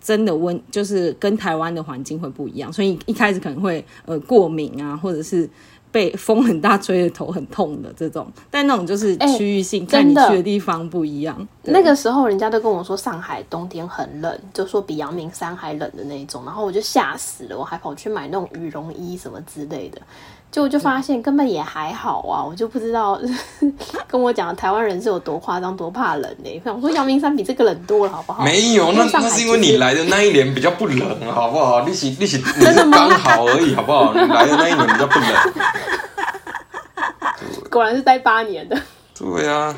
[0.00, 5.48] 真的温，就是跟台湾的环境会不一样，所以一开始可能会呃过敏啊，或者是。
[5.90, 11.48] 被风很大吹的头很痛的这种，但那种就是区域性，看你去的地方不一样。
[11.62, 20.00] 那个时候人家都跟我说上海冬天很冷，就说比阳明山还冷的那种，然后我就吓死了，我还跑去买那种羽绒衣什么之类的。
[20.50, 23.20] 就我就发现根本也还好啊，我就不知道
[24.08, 26.62] 跟我讲台湾人是有多夸张多怕冷呢？
[26.64, 28.42] 我说阳明山比这个冷多了，好不好？
[28.42, 31.86] 没有，那那是因为你来的那一年比较不冷，好不好？
[31.86, 34.14] 你是你是你是刚好而已，好不好？
[34.14, 35.28] 你来的那一年比较不冷。
[37.70, 38.80] 果然是待八年的。
[39.18, 39.74] 对啊，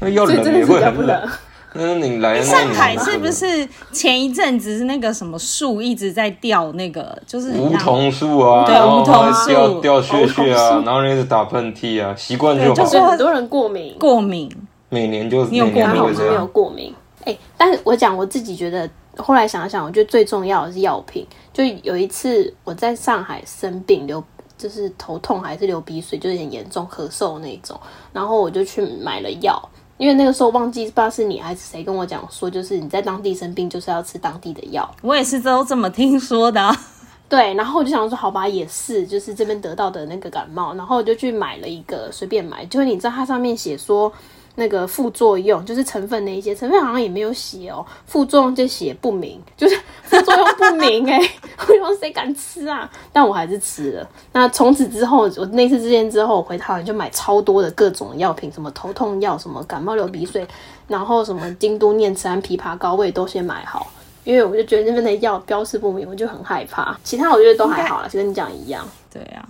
[0.00, 1.28] 那要冷也会很冷。
[1.74, 12.74] 嗯，你来上海是不是前一阵子是那个什么树一直在掉那个，就是梧桐树啊，对，梧桐树掉屑屑啊，然后一直打喷嚏啊，习惯就好。
[12.74, 14.50] 就是很多人过敏，过敏，
[14.90, 16.94] 每年就是你有过敏，我是没有过敏。
[17.24, 21.26] 哎，但是我讲我自己觉得，后来想想，我觉得最重要的是药品。
[21.52, 24.22] 就有一次我在上海生病，流
[24.58, 27.78] 就是头痛还是流鼻水，就很严重，咳嗽那种，
[28.12, 29.62] 然后我就去买了药。
[30.02, 34.92] 因为那个时候忘记不知道是你还是谁跟我讲说，就是你在当地生病就是要吃当地的药。
[35.00, 36.76] 我也是都这么听说的。
[37.30, 42.66] 对，然后我就想说，好吧，也是，就是这边得到的那个感冒，然后我就去买了一个，随便买。
[42.66, 44.12] 就是你知道它上面写说。
[44.54, 51.18] 那个副作用就是成分那一些成分好像也没有写哦，副作用就写不明，就是副作用不明哎，
[51.58, 52.90] 我说谁敢吃啊？
[53.12, 54.08] 但我还是吃了。
[54.32, 60.46] 那从此之后，我那次之件之后回台湾就买超多的各种药品，什么头痛药，什么感冒流鼻水，
[60.86, 63.90] 然后什么京都念慈庵枇杷膏，我也都先买好，
[64.24, 66.98] 因为我就觉得那边的药标示不明，我就很害怕。
[67.02, 68.86] 其他我觉得都还好啦，就跟你讲一样。
[69.12, 69.46] 对啊。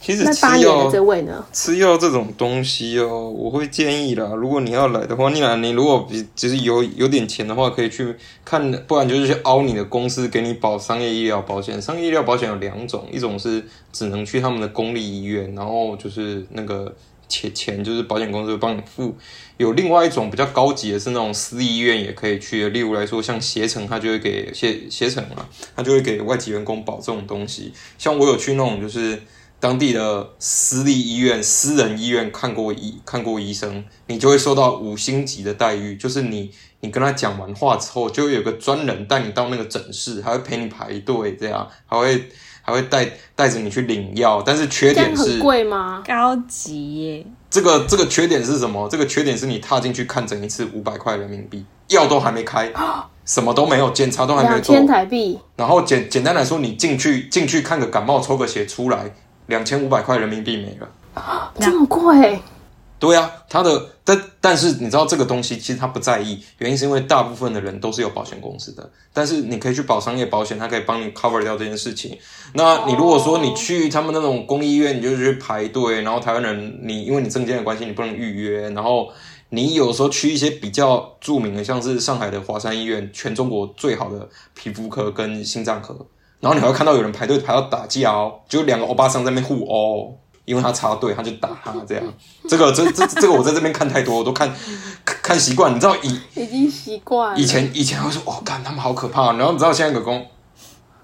[0.00, 1.44] 其实吃药，呢？
[1.52, 4.32] 吃药这种东西哦，我会建议啦。
[4.34, 8.16] 如果你要来的话，你来，你如果比只是有有点钱的话，可以去
[8.46, 11.78] 看，不然就是去凹你的公司给你保商业医疗保险。
[11.82, 16.90] 商业医疗保险有两种，一种是只能去他们的公立医院，然后就是那个
[17.28, 19.16] 钱钱就是保险公司会帮你付。
[19.56, 27.72] 有另外一种比较高级的是那种私立医院也可以去，例如来说像携程，他就会给携携程啊，他就会给外籍员工保这种东西。
[27.98, 29.20] 像我有去那种就是。
[29.60, 35.96] 当地的私立医院、私人医院看过医看过医生，你就会受到五星级的待遇。
[35.96, 42.28] 就是你你跟他讲完话之后，就有个专人带你到那个诊室，还会陪你排队，这样还会
[42.68, 44.42] 还会带带着你去领药。
[44.44, 46.02] 但是缺点是贵吗？
[46.06, 47.26] 高级耶。
[47.48, 48.86] 这个这个缺点是什么？
[48.90, 52.70] 这个缺点是你踏进去看诊一次五百块人民币，药都还没开，
[53.24, 59.10] 什么都没有，检查都还没做两千，台币，然后简简单来说，你进去进去看个感冒，抽个血出来，
[59.46, 61.50] 两千五百块人民币没了。
[61.58, 62.38] 这么贵？
[62.98, 72.18] 对啊，他的但但是你知道这个东西其实他不在意，原因是因为大部分的人都是有保险公司的，但是你可以去保商业保险，它可以帮你 cover 掉这件事情。
[72.54, 79.08] 那你如果说你去他们那种公立医院，你就去排队，然后台湾人你因为你证件的关系你不能预约，然后
[79.50, 85.94] 你有时候去一些比较著名的，像是上海的华山医院，全中国最好的皮肤科跟心脏科，
[86.40, 90.18] 然后你还会看到有人排队排到打架哦，就两个欧巴桑在那边互殴。
[90.48, 92.02] 因为他插队，他就打他这样。
[92.48, 94.48] 这个这这这个我在这边看太多，我都看
[95.04, 95.74] 看 看习惯。
[95.74, 97.38] 你知道以已经习惯了。
[97.38, 99.32] 以前以前会说哦，干他们好可怕。
[99.34, 100.26] 然后你知道现在狗公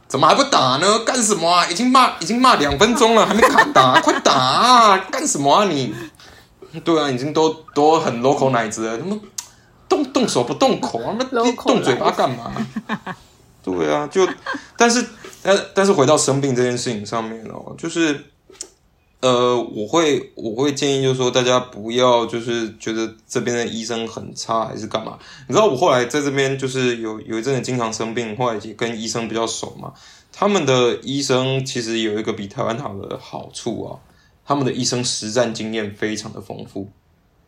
[0.08, 0.98] 怎么还不打呢？
[1.00, 1.66] 干什么啊？
[1.66, 4.96] 已经骂已经骂两分钟了，还没卡打， 快打啊！
[5.10, 5.94] 干什么啊你？
[6.82, 9.20] 对啊，已经都都很 local 奶子了，他们
[9.86, 12.50] 动动手不动口，他们动嘴巴干嘛？
[13.62, 14.26] 对啊，就
[14.78, 15.04] 但是
[15.42, 18.24] 但但是回到生病这件事情上面哦，就是。
[19.24, 25.18] 呃，我会我会建议，就是说大家不要就是觉得这边的医生很差还是干嘛？
[25.48, 29.94] 你知道我后来在这边就是有有一阵子经常生病，后来也跟医生比较熟嘛。
[30.30, 33.96] 他们的医生其实有一个比台湾好的好处啊，
[34.44, 36.90] 他们的医生实战经验非常的丰富。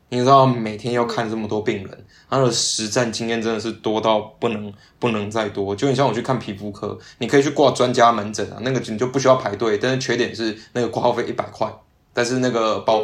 [0.09, 5.75] 你知道每天要看这么多病人，他的实战经验真的是多到不能不能再多。
[5.75, 11.69] 就你像我去看皮肤科，你可以去挂专家门诊啊，那个你就不需要排队，但是缺点是那个挂号费一百块，
[12.13, 13.03] 但是那个保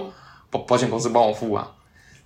[0.50, 1.70] 保保险公司帮我付啊。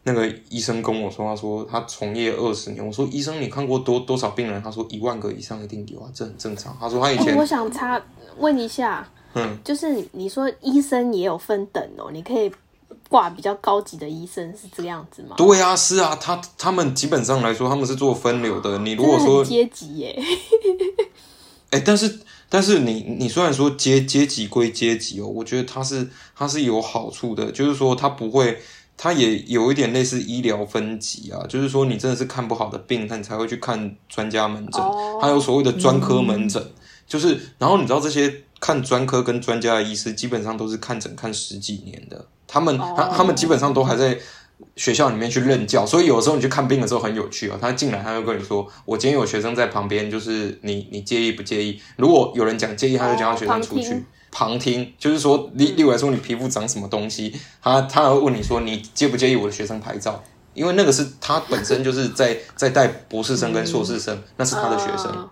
[0.09, 4.63] 那个医生跟我说，他说他从业二十年，我说医生你看过多多少病人？
[4.63, 6.77] 他说一万个以上一定有啊，这很正常。
[6.79, 8.01] 他说他以前、哎我想插
[8.39, 12.53] 问一下，嗯，就是你你说医生也有分等哦，你可以
[13.09, 15.37] 挂比较高级的医生是这个样子吗？
[15.37, 18.79] 对啊，是啊，他他们基本上来说他们是做分流的。
[18.79, 20.19] 你如果说阶级耶，
[21.71, 28.57] 哎、但是但是你你虽然说阶阶级归阶级哦，我觉得它是它是有好处的，就是说它不会，
[28.97, 36.65] 它也有一点类似医疗分级啊，就是说你真的是看不好的病，那你才会去看专家门诊，哦还有所谓的专科门诊，
[37.07, 44.19] 就是然后你知道这些看专科跟专家的医师，基本上都是看诊看十几年的，他们他他们基本上都还在。
[44.75, 47.59] 学校里面去任教，所以有时候你去看病的时候很有趣啊。
[47.61, 51.79] 他进来，他就跟你说：“我今天有学生在旁边，就是你你介意不介意？
[51.97, 54.01] 如果有人讲介意，他就叫他学生出去、哦
[54.33, 60.25] 旁听就是说例例如来说，你皮肤长什么东西，他他还会问你说你介不介意我的学生拍照？
[60.55, 65.29] 因为那个是他本身就是在在带博士生跟硕士生，那是他的学生。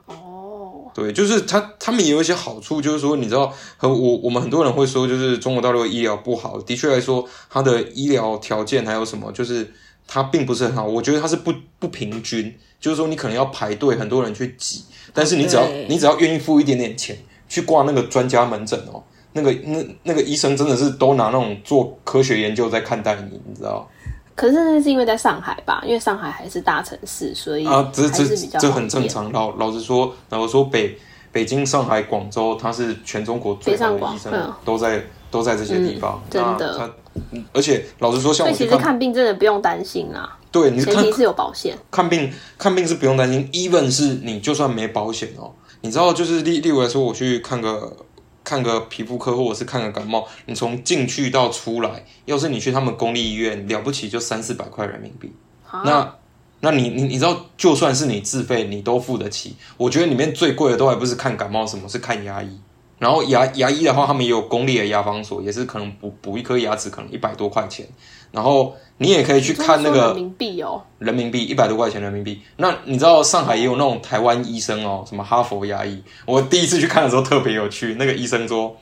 [0.94, 6.61] 对，就是他他们也有一些好处，就是说，你知道，和我我们很多人会说，就是中国大陆的医疗不好。
[6.61, 9.68] 的确来说，它的医疗条件还有什么，就是
[10.07, 10.85] 它并不是很好。
[10.85, 19.02] 我觉得它是不不平均，就是说你可能要排队，很多人去挤，但是你只要你只要愿意付一点点钱去挂那个专家门诊哦，
[19.33, 23.90] 那个那那个医生真的是都拿那种做科学研究在看待你，你知道。
[24.35, 28.25] 可是那是因为在上海吧，因为上海还是大城市，所以啊，这这
[28.59, 28.70] 这。
[28.70, 29.31] 很正常。
[29.33, 30.99] 老老实说，然后说，北
[31.31, 36.20] 北京、上海、广州，它是全中国最北上广好的医生嗯，都在都在这些地方。
[36.25, 36.90] 嗯真的
[37.53, 41.79] 而且老实说，像所以其实看，病真的不用担心啊，对，你前提是有保险。
[41.88, 47.97] 看病看病是不用担心，even 是你就算没保险哦，你知道，就是例例如来说，我去看个
[48.44, 55.33] 看个皮肤科或者是看个感冒，你从进去到出来，要是你去他们公立医院，了不起就三四百块人民币。
[55.68, 56.14] 啊那
[56.61, 59.57] 那你你你知道，就算是你自费，你都付得起。
[59.76, 62.59] 我觉得里面最贵的都还不是看感冒什么，是看牙医。
[62.98, 67.87] 然后牙牙医的话，他们也有公立的牙防所，也是可能补补一颗牙齿可能一百多块钱。
[68.30, 72.40] 然后你也可以去看那个人民币哦，人民币一百多块钱人民币。
[72.57, 76.02] 那你知道上海也有那种台湾医生哦，什么哈佛牙医。
[76.26, 78.76] 我第一次去看的时候特别有趣，那个医生说，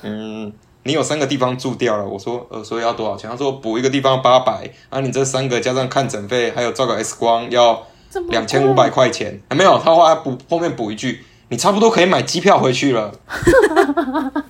[0.00, 0.50] 嗯，
[0.84, 2.06] 你有三个地方住掉了。
[2.06, 3.28] 我说，呃，所以要多少钱？
[3.28, 7.86] 他说补一个地方八百，啊，你这三个加上看诊费，还有照个 X 光要
[8.30, 9.38] 两千五百块钱。
[9.50, 13.12] 还没有，他后来补后面补一句，你差不多可以买机票回去了。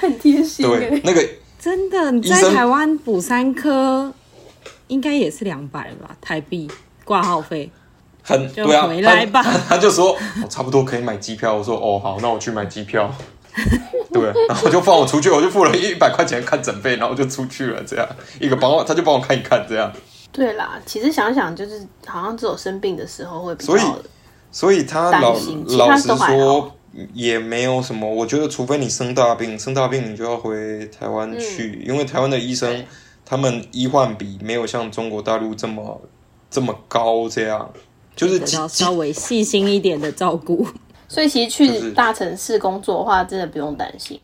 [0.00, 1.00] 很贴心对哎，。
[1.04, 1.26] 那个
[1.58, 4.12] 真的，你在台湾补三科，
[4.88, 6.70] 应该也是两百吧，台币
[7.04, 7.70] 挂号费。
[8.22, 11.54] 很对啊，回来吧他他他就说我差不多可以买机票。
[11.54, 13.12] 我说哦好，那我去买机票。
[14.12, 17.82] 对，然后就放我出去，我就付了一百块钱看诊费，然后就出去了。
[17.84, 18.06] 这样
[18.40, 19.90] 一个帮我，他就帮我看一看，这样。
[20.32, 23.74] 对啦，其实想想就是好像只有生病的时候会比较
[24.56, 25.36] 所以他老
[25.76, 26.72] 老实说
[27.12, 28.08] 也没有什么。
[28.08, 32.82] 我觉得除非你生大病，生大病你就要回台湾去，因为台湾的医生
[33.22, 36.00] 他们医患比没有像中国大陆这么
[36.50, 37.70] 这么高，这样
[38.14, 40.66] 就是得到稍微细心一点的照顾。
[41.06, 44.18] 所以其实去大城市工作的话，真的不用担心。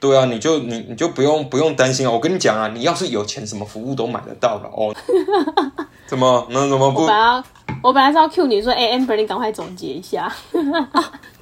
[0.00, 2.10] 对啊，你就你你就不用不用担心啊！
[2.10, 4.92] 我跟你讲啊，你要是有钱，什么服务都买得到了哦。
[6.06, 6.46] 怎么？
[6.50, 7.00] 那怎么不？
[7.02, 7.42] 我本来
[7.82, 10.32] 我本来是要 Q 你说，哎，amber，你赶快总结一下。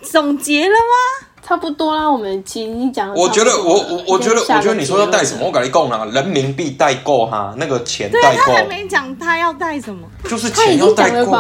[0.03, 1.27] 总结了吗？
[1.46, 3.14] 差不多啦，我们其实已经讲了。
[3.14, 8.52] 我觉得我我我觉得我觉得你说要带什么，我跟你讲啦，人民币代购哈，那个钱代购。
[8.52, 11.33] 他还没讲他要带什么，就是钱要代购。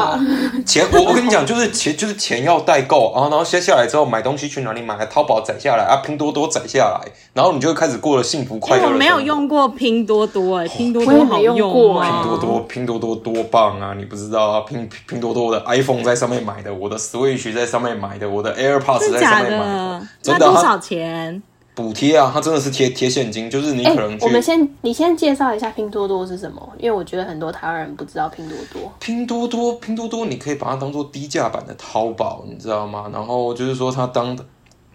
[0.66, 4.94] 钱我我跟你讲，就是钱就是钱要代购啊，然后接下来之后买东西去哪里买？
[5.06, 7.00] 淘宝载下来啊，拼多多载下来，
[7.32, 8.86] 然后你就会开始过了幸福快乐。
[8.86, 13.94] 我没有用过拼多多哎，拼多多好用过拼多多拼多多多棒啊！
[13.96, 20.80] 你不知道啊，拼拼多多的 iPhone 在上面买的，我的 Switch 在上面买的，我的 AirPods 在上面买的，真的。
[20.80, 21.42] 钱
[21.74, 24.16] 补贴啊，它真的是贴贴现金，就是你可能。
[24.20, 28.92] 我们先，你先介绍一下拼多多是什么，因为我觉得很多台湾人不知道拼多多。
[29.00, 33.10] 拼多多，拼多多，你可以把它当做低价版的淘宝，你知道吗？
[33.12, 34.38] 然后就是说，它当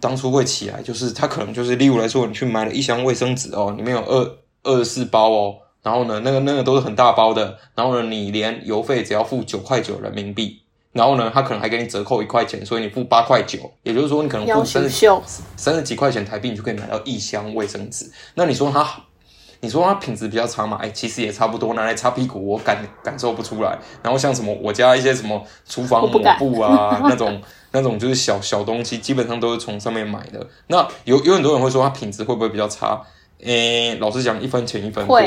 [0.00, 10.62] 当初会起来，就是它可能就是，例如来说，你去买了一箱卫生纸哦，里面有二二十四包哦，然后呢，那个那个都是很大包的，然后呢，你连邮费只要付九块九人民币。
[10.92, 14.88] 然后呢，他可能还给你折扣一块钱，所以你付八块九，也就是说你可能付三十
[15.56, 18.10] 三十几块钱台币，你就可以买到一箱卫生纸。
[18.34, 18.84] 那你说它，
[19.60, 20.78] 你说它品质比较差嘛？
[20.82, 23.78] 哎，其实也差不多，拿来擦屁股我感感受不出来。
[24.02, 30.44] 然后像什么我家一些什么厨房抹布啊，那种那种就是小小东西，基本上都是从上面买的。
[30.66, 33.00] 那有有很多人会说它品质会不会比较差？
[33.44, 35.22] 诶，老实讲，一分钱一分货，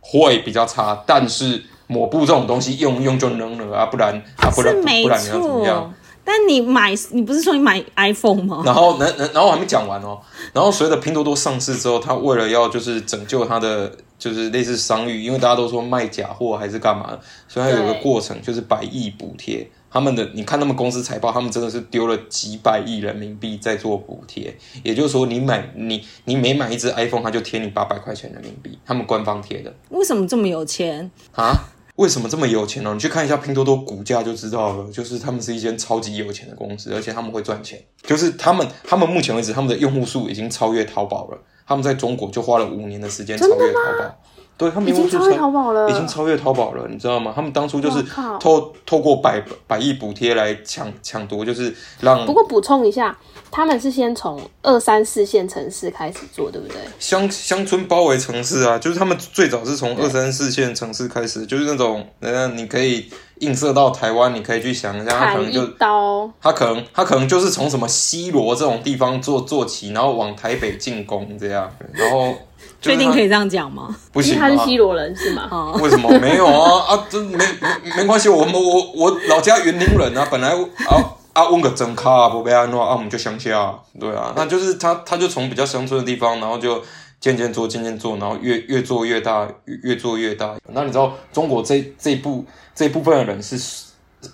[0.00, 1.64] 会比较差，但是。
[1.90, 5.92] 抹布这种东西用用就扔了啊，不然啊不然不然你要怎么样？
[6.22, 8.62] 但你买你不是说你买 iPhone 吗？
[8.64, 10.20] 然后，然然然后我还没讲完哦。
[10.52, 19.68] 然后随着拼多多上市之后，他为了要就是拯救他的就是类似商誉，因为大家都说卖假货还是干嘛，所以它有个过程就是百亿补贴。
[19.92, 24.56] 他们的你看他们公司财报，他们真的是丢了几百亿人民币在做补贴。
[24.84, 29.74] 也就是说，你买你你每买一只 iPhone，他就贴你八百块钱人民币，他们官方贴的。
[29.88, 31.52] 为什么这么有钱啊？
[32.00, 32.90] 为什么这么有钱呢？
[32.94, 34.90] 你去看一下拼多多股价就知道了。
[34.90, 37.78] 就是他们是一间超级有钱的公司，而且他们会赚钱。
[38.02, 41.38] 就是他们，他们目前为止，他们的用户数已经超越淘宝了。
[41.66, 44.16] 他们在中国就花了五年的时间超越淘宝。
[44.56, 47.32] 对他们已经超越淘宝了，已经超越淘宝了，你知道吗？
[47.34, 48.02] 他们当初就是
[48.38, 52.24] 透透过百百亿补贴来抢抢夺，就是让。
[52.24, 53.18] 不过补充一下，
[53.50, 56.76] 他们是先从二三四线城市开始做，对不对？
[56.98, 63.10] 乡乡村包围城市啊，就是他们最早是从二三四线城市开始，就是那种，嗯，你可以
[63.40, 72.34] 映射到台湾，你可以去想一下，他可能就刀，他可能他可能就是从什么西罗这种地方做做起，然后往台北进攻这样，然后。
[72.82, 73.94] 确定可以这样讲吗？
[74.10, 75.72] 不行，他是西罗人是吗？
[75.82, 76.94] 为什么没有啊？
[76.94, 80.96] 啊，这没没没关系，我们我我老家园林人啊，本来啊
[81.32, 86.82] 啊问个真卡不被安诺啊，我们就乡下，对啊，那就是他他就从比较乡村的地方，然后就
[87.20, 90.56] 渐渐做渐渐做，然后越越做越大，越做越大。
[90.72, 93.58] 那你知道中国这这一部这一部分的人是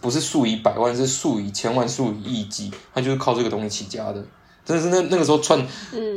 [0.01, 4.25] 不是数以百万，是数以千万、数以亿计，他就是靠这个东西起家的。
[4.65, 5.65] 真的是那那个时候串，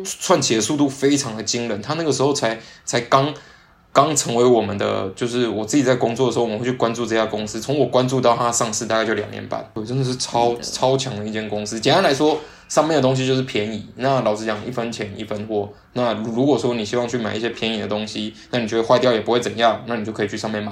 [0.04, 1.80] 串起的速度非常的惊人。
[1.84, 3.32] 他那个时候才才刚
[3.92, 7.60] 刚成为我们的，就是我自己在工作的时候，我们会去关注这家公司。
[7.60, 9.68] 从我关注到它上市，大概就两年半。
[9.74, 11.80] 我真的是超超强的一间公司。
[11.80, 13.86] 简单来说，上面的东西就是便宜。
[13.96, 15.68] 那老实讲，一分钱一分货。
[15.94, 20.72] 那如果说你希望去买一些便宜的东西，那你觉得坏掉也不会怎样，那你就可以去上面买。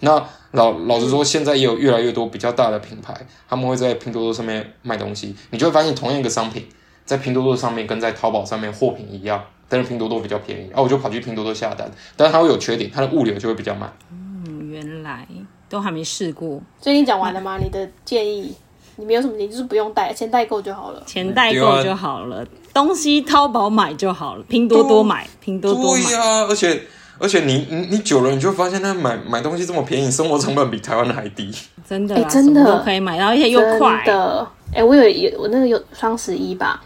[0.00, 3.14] 那老老实说，现在也有越来越多比较大的品牌，
[3.48, 5.34] 他们会在拼多多上面卖东西。
[5.50, 6.66] 你就会发现，同样一个商品。
[7.06, 13.90] 在拼多多上面跟在淘宝上面货品一样，但是拼多多比较便宜，啊，我就跑去拼多多下单，但是它会有缺点，它的物流就会比较慢。
[14.10, 15.24] 嗯，原来
[15.68, 16.60] 都还没试过。
[16.80, 17.56] 所以你讲完了吗？
[17.56, 18.52] 你的建议，
[18.96, 26.02] 你没有什么，你就是不用代，钱代购就好了，钱代购就好了，东西淘宝买就好了，拼多多买，拼多多买。
[26.02, 26.82] 对呀，而且
[27.20, 31.54] 而且你你你久了，你就发现那买买东西这么便宜，生活成本比台湾的还低。
[31.88, 34.44] 真的，哎，真的可以买到，而且又快的。
[34.74, 36.82] 哎，我有有我那个有双十一吧。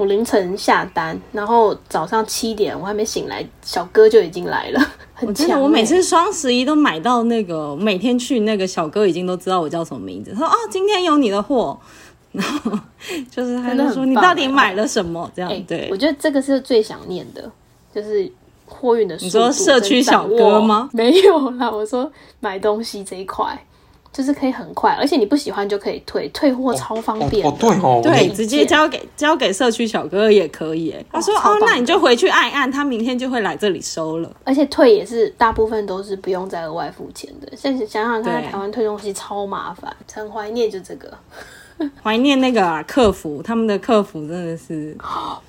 [0.00, 4.80] 我凌晨下单，然后早上七点我还没醒来，小哥就已经来了，
[5.12, 5.60] 很强。
[5.60, 10.32] 我每次双十一都买到那个，每天去那个小哥已经都知道我叫什么名字。
[10.32, 11.78] 他说：“哦，今天有你的货。”
[12.32, 12.72] 然后
[13.30, 15.86] 就是他就说：“你到底买了什么？”这样对。
[15.90, 17.52] 我觉得这个是最想念的，
[17.94, 18.32] 就是
[18.64, 19.14] 货运的。
[19.16, 20.88] 你说社区小哥吗？
[20.94, 23.62] 没有啦，我说买东西这一块。
[24.12, 31.04] 就是可以很快，而且你不喜欢就可以退，退货超方便对哦，对，直接交给交给社区小哥哥也可以哎。
[31.12, 34.30] 他说哦，那你就回去按一按，他明天就会来这里收了。
[34.44, 37.48] 而且退也是大部分都是不用再额外付钱的。
[37.56, 41.16] 现在想想看，对台湾退东西超麻烦，很怀念就这个
[42.02, 44.96] 怀念那个啊，客服，他们的客服真的是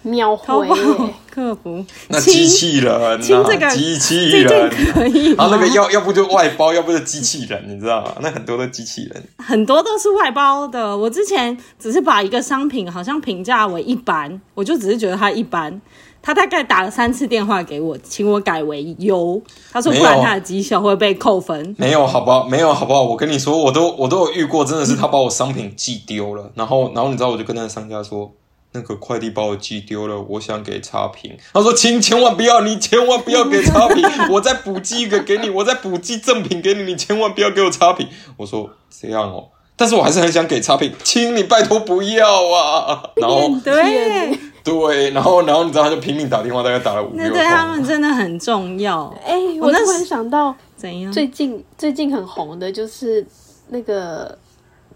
[0.03, 1.13] 秒回耶。
[1.29, 8.15] 客服，那亲机器人啊，亲这个机器人，可以吗然后那个要要不就外包，要不就机器人，你知道吗？
[8.21, 10.97] 那很多的机器人，很多都是外包的。
[10.97, 15.81] 我之前只是把一个商品好像评价为一般，我就只是觉得它一般。
[16.21, 19.41] 他大概打了三次电话给我，请我改为优。
[19.71, 21.75] 他说不然他的绩效会被扣分。
[21.77, 22.45] 没有好不好？
[22.47, 23.01] 没有好不好？
[23.03, 28.31] 我跟你说，我都我都有遇过，真的是他把我商品寄丢了，然后然后你知道，我就跟那个商家说。
[28.73, 31.35] 那个快递把我寄丢了，我想给差评。
[31.51, 34.01] 他说：“亲，千万不要，你千万不要给差评，
[34.31, 38.07] 我再补寄一个给你，我再补寄赠品给你，你千万不要给我差评。”
[38.37, 43.03] 我说：“这样哦。”但是我还是很想给差评，亲，你拜托不要啊！
[43.17, 47.83] 然后对，对，然后然后你知道，他就拼命打电话，大概打了五那对他们。
[47.83, 49.13] 真的很重要。
[49.25, 51.11] 哎、我那时我突然想到，怎样？
[51.11, 53.25] 最近最近很红的就是
[53.69, 54.37] 那个，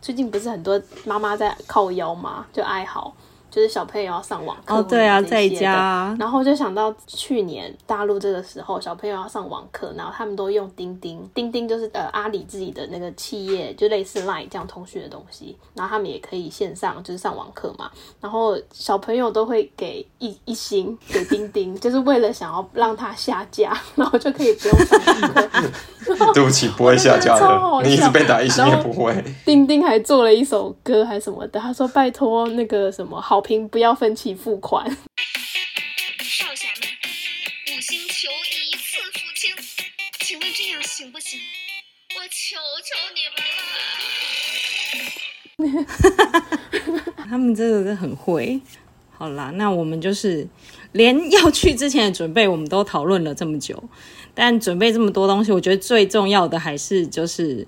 [0.01, 2.45] 最近不是很多妈妈在靠腰吗？
[2.53, 3.13] 就哀嚎，
[3.55, 5.71] 就是小朋友要上网课哦，对啊，在家。
[5.73, 17.89] 啊然后就想到去年大陆这个时候，小朋友要上网课，然后他们都用钉钉，钉钉就是呃阿里自己的那个企业，就类似 Line 这样通讯的东西，然后他们也可以线上就是上网课嘛，
[18.19, 25.49] 然后小朋友都会给一一星给钉钉，就是为了想要让它下架， 然后就可以不用上网课。
[26.33, 29.23] 对不起，不会下架的，你一直被打一星也不会。
[29.45, 34.85] 丁丁还做了一首歌还什么的，他说拜托那个什么好评不要分期付款。
[36.21, 36.87] 少侠们，
[37.75, 39.51] 五星求一次付清，
[40.19, 41.39] 请问这样行不行？
[42.15, 43.37] 我求求你们
[46.97, 47.03] 了。
[47.29, 48.61] 他们真的是很会。
[49.17, 50.45] 好啦，那我们就是
[50.91, 53.81] 连要去之前的准备，我们都讨论了这么久，
[54.33, 57.65] 但准备这么多东西，我觉得最重要的还是就是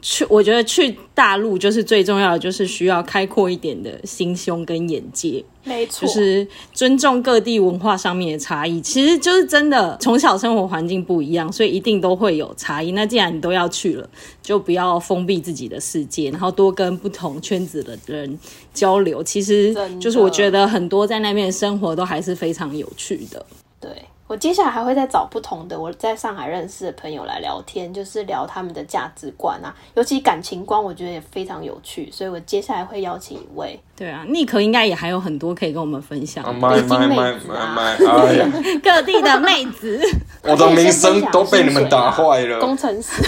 [0.00, 5.44] 去，我觉得去大陆就是最重要的，就是需要开阔一点的心胸跟眼界。
[5.64, 12.92] 没错，就是尊重各地文化上面的差异，其实就是真的从小生活环境不一样，所以一定都会有差异。
[12.92, 14.08] 那既然你都要去了，
[14.40, 18.38] 就不要封闭自己的世界，然后多跟不同圈子的人
[18.72, 19.22] 交流。
[19.22, 23.44] 其实就是我觉得很多在那边的生活都还是非常有趣的。
[23.80, 23.90] 对
[24.28, 32.10] 我接下来还会再找不同的我在上海认识的朋友来聊天，就是聊他们的价值观啊，尤其感情观，我觉得也非常有趣。
[32.12, 37.96] 所以我接下来会邀请一位对啊，尼克应该也还有很多可以跟我们分享啊的，买买买买买！
[38.06, 38.46] 哎呀，
[38.84, 39.98] 各地的妹子。
[40.44, 42.60] 我的名声都被你们打坏了。
[42.60, 43.22] 工程师，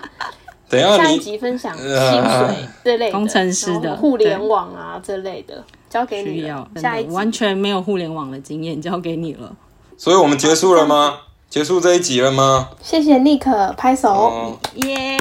[0.68, 6.46] 等一下下一集分享薪呃水这类，工程师的互联网啊这类的，交给你
[6.78, 9.50] 下一集完全没有互联网的经验，交给你了。
[9.98, 11.20] 所以我们结束了吗？
[11.48, 12.68] 结束这一集了吗？
[12.82, 14.10] 谢谢尼克拍手。
[14.10, 15.16] 哦，耶、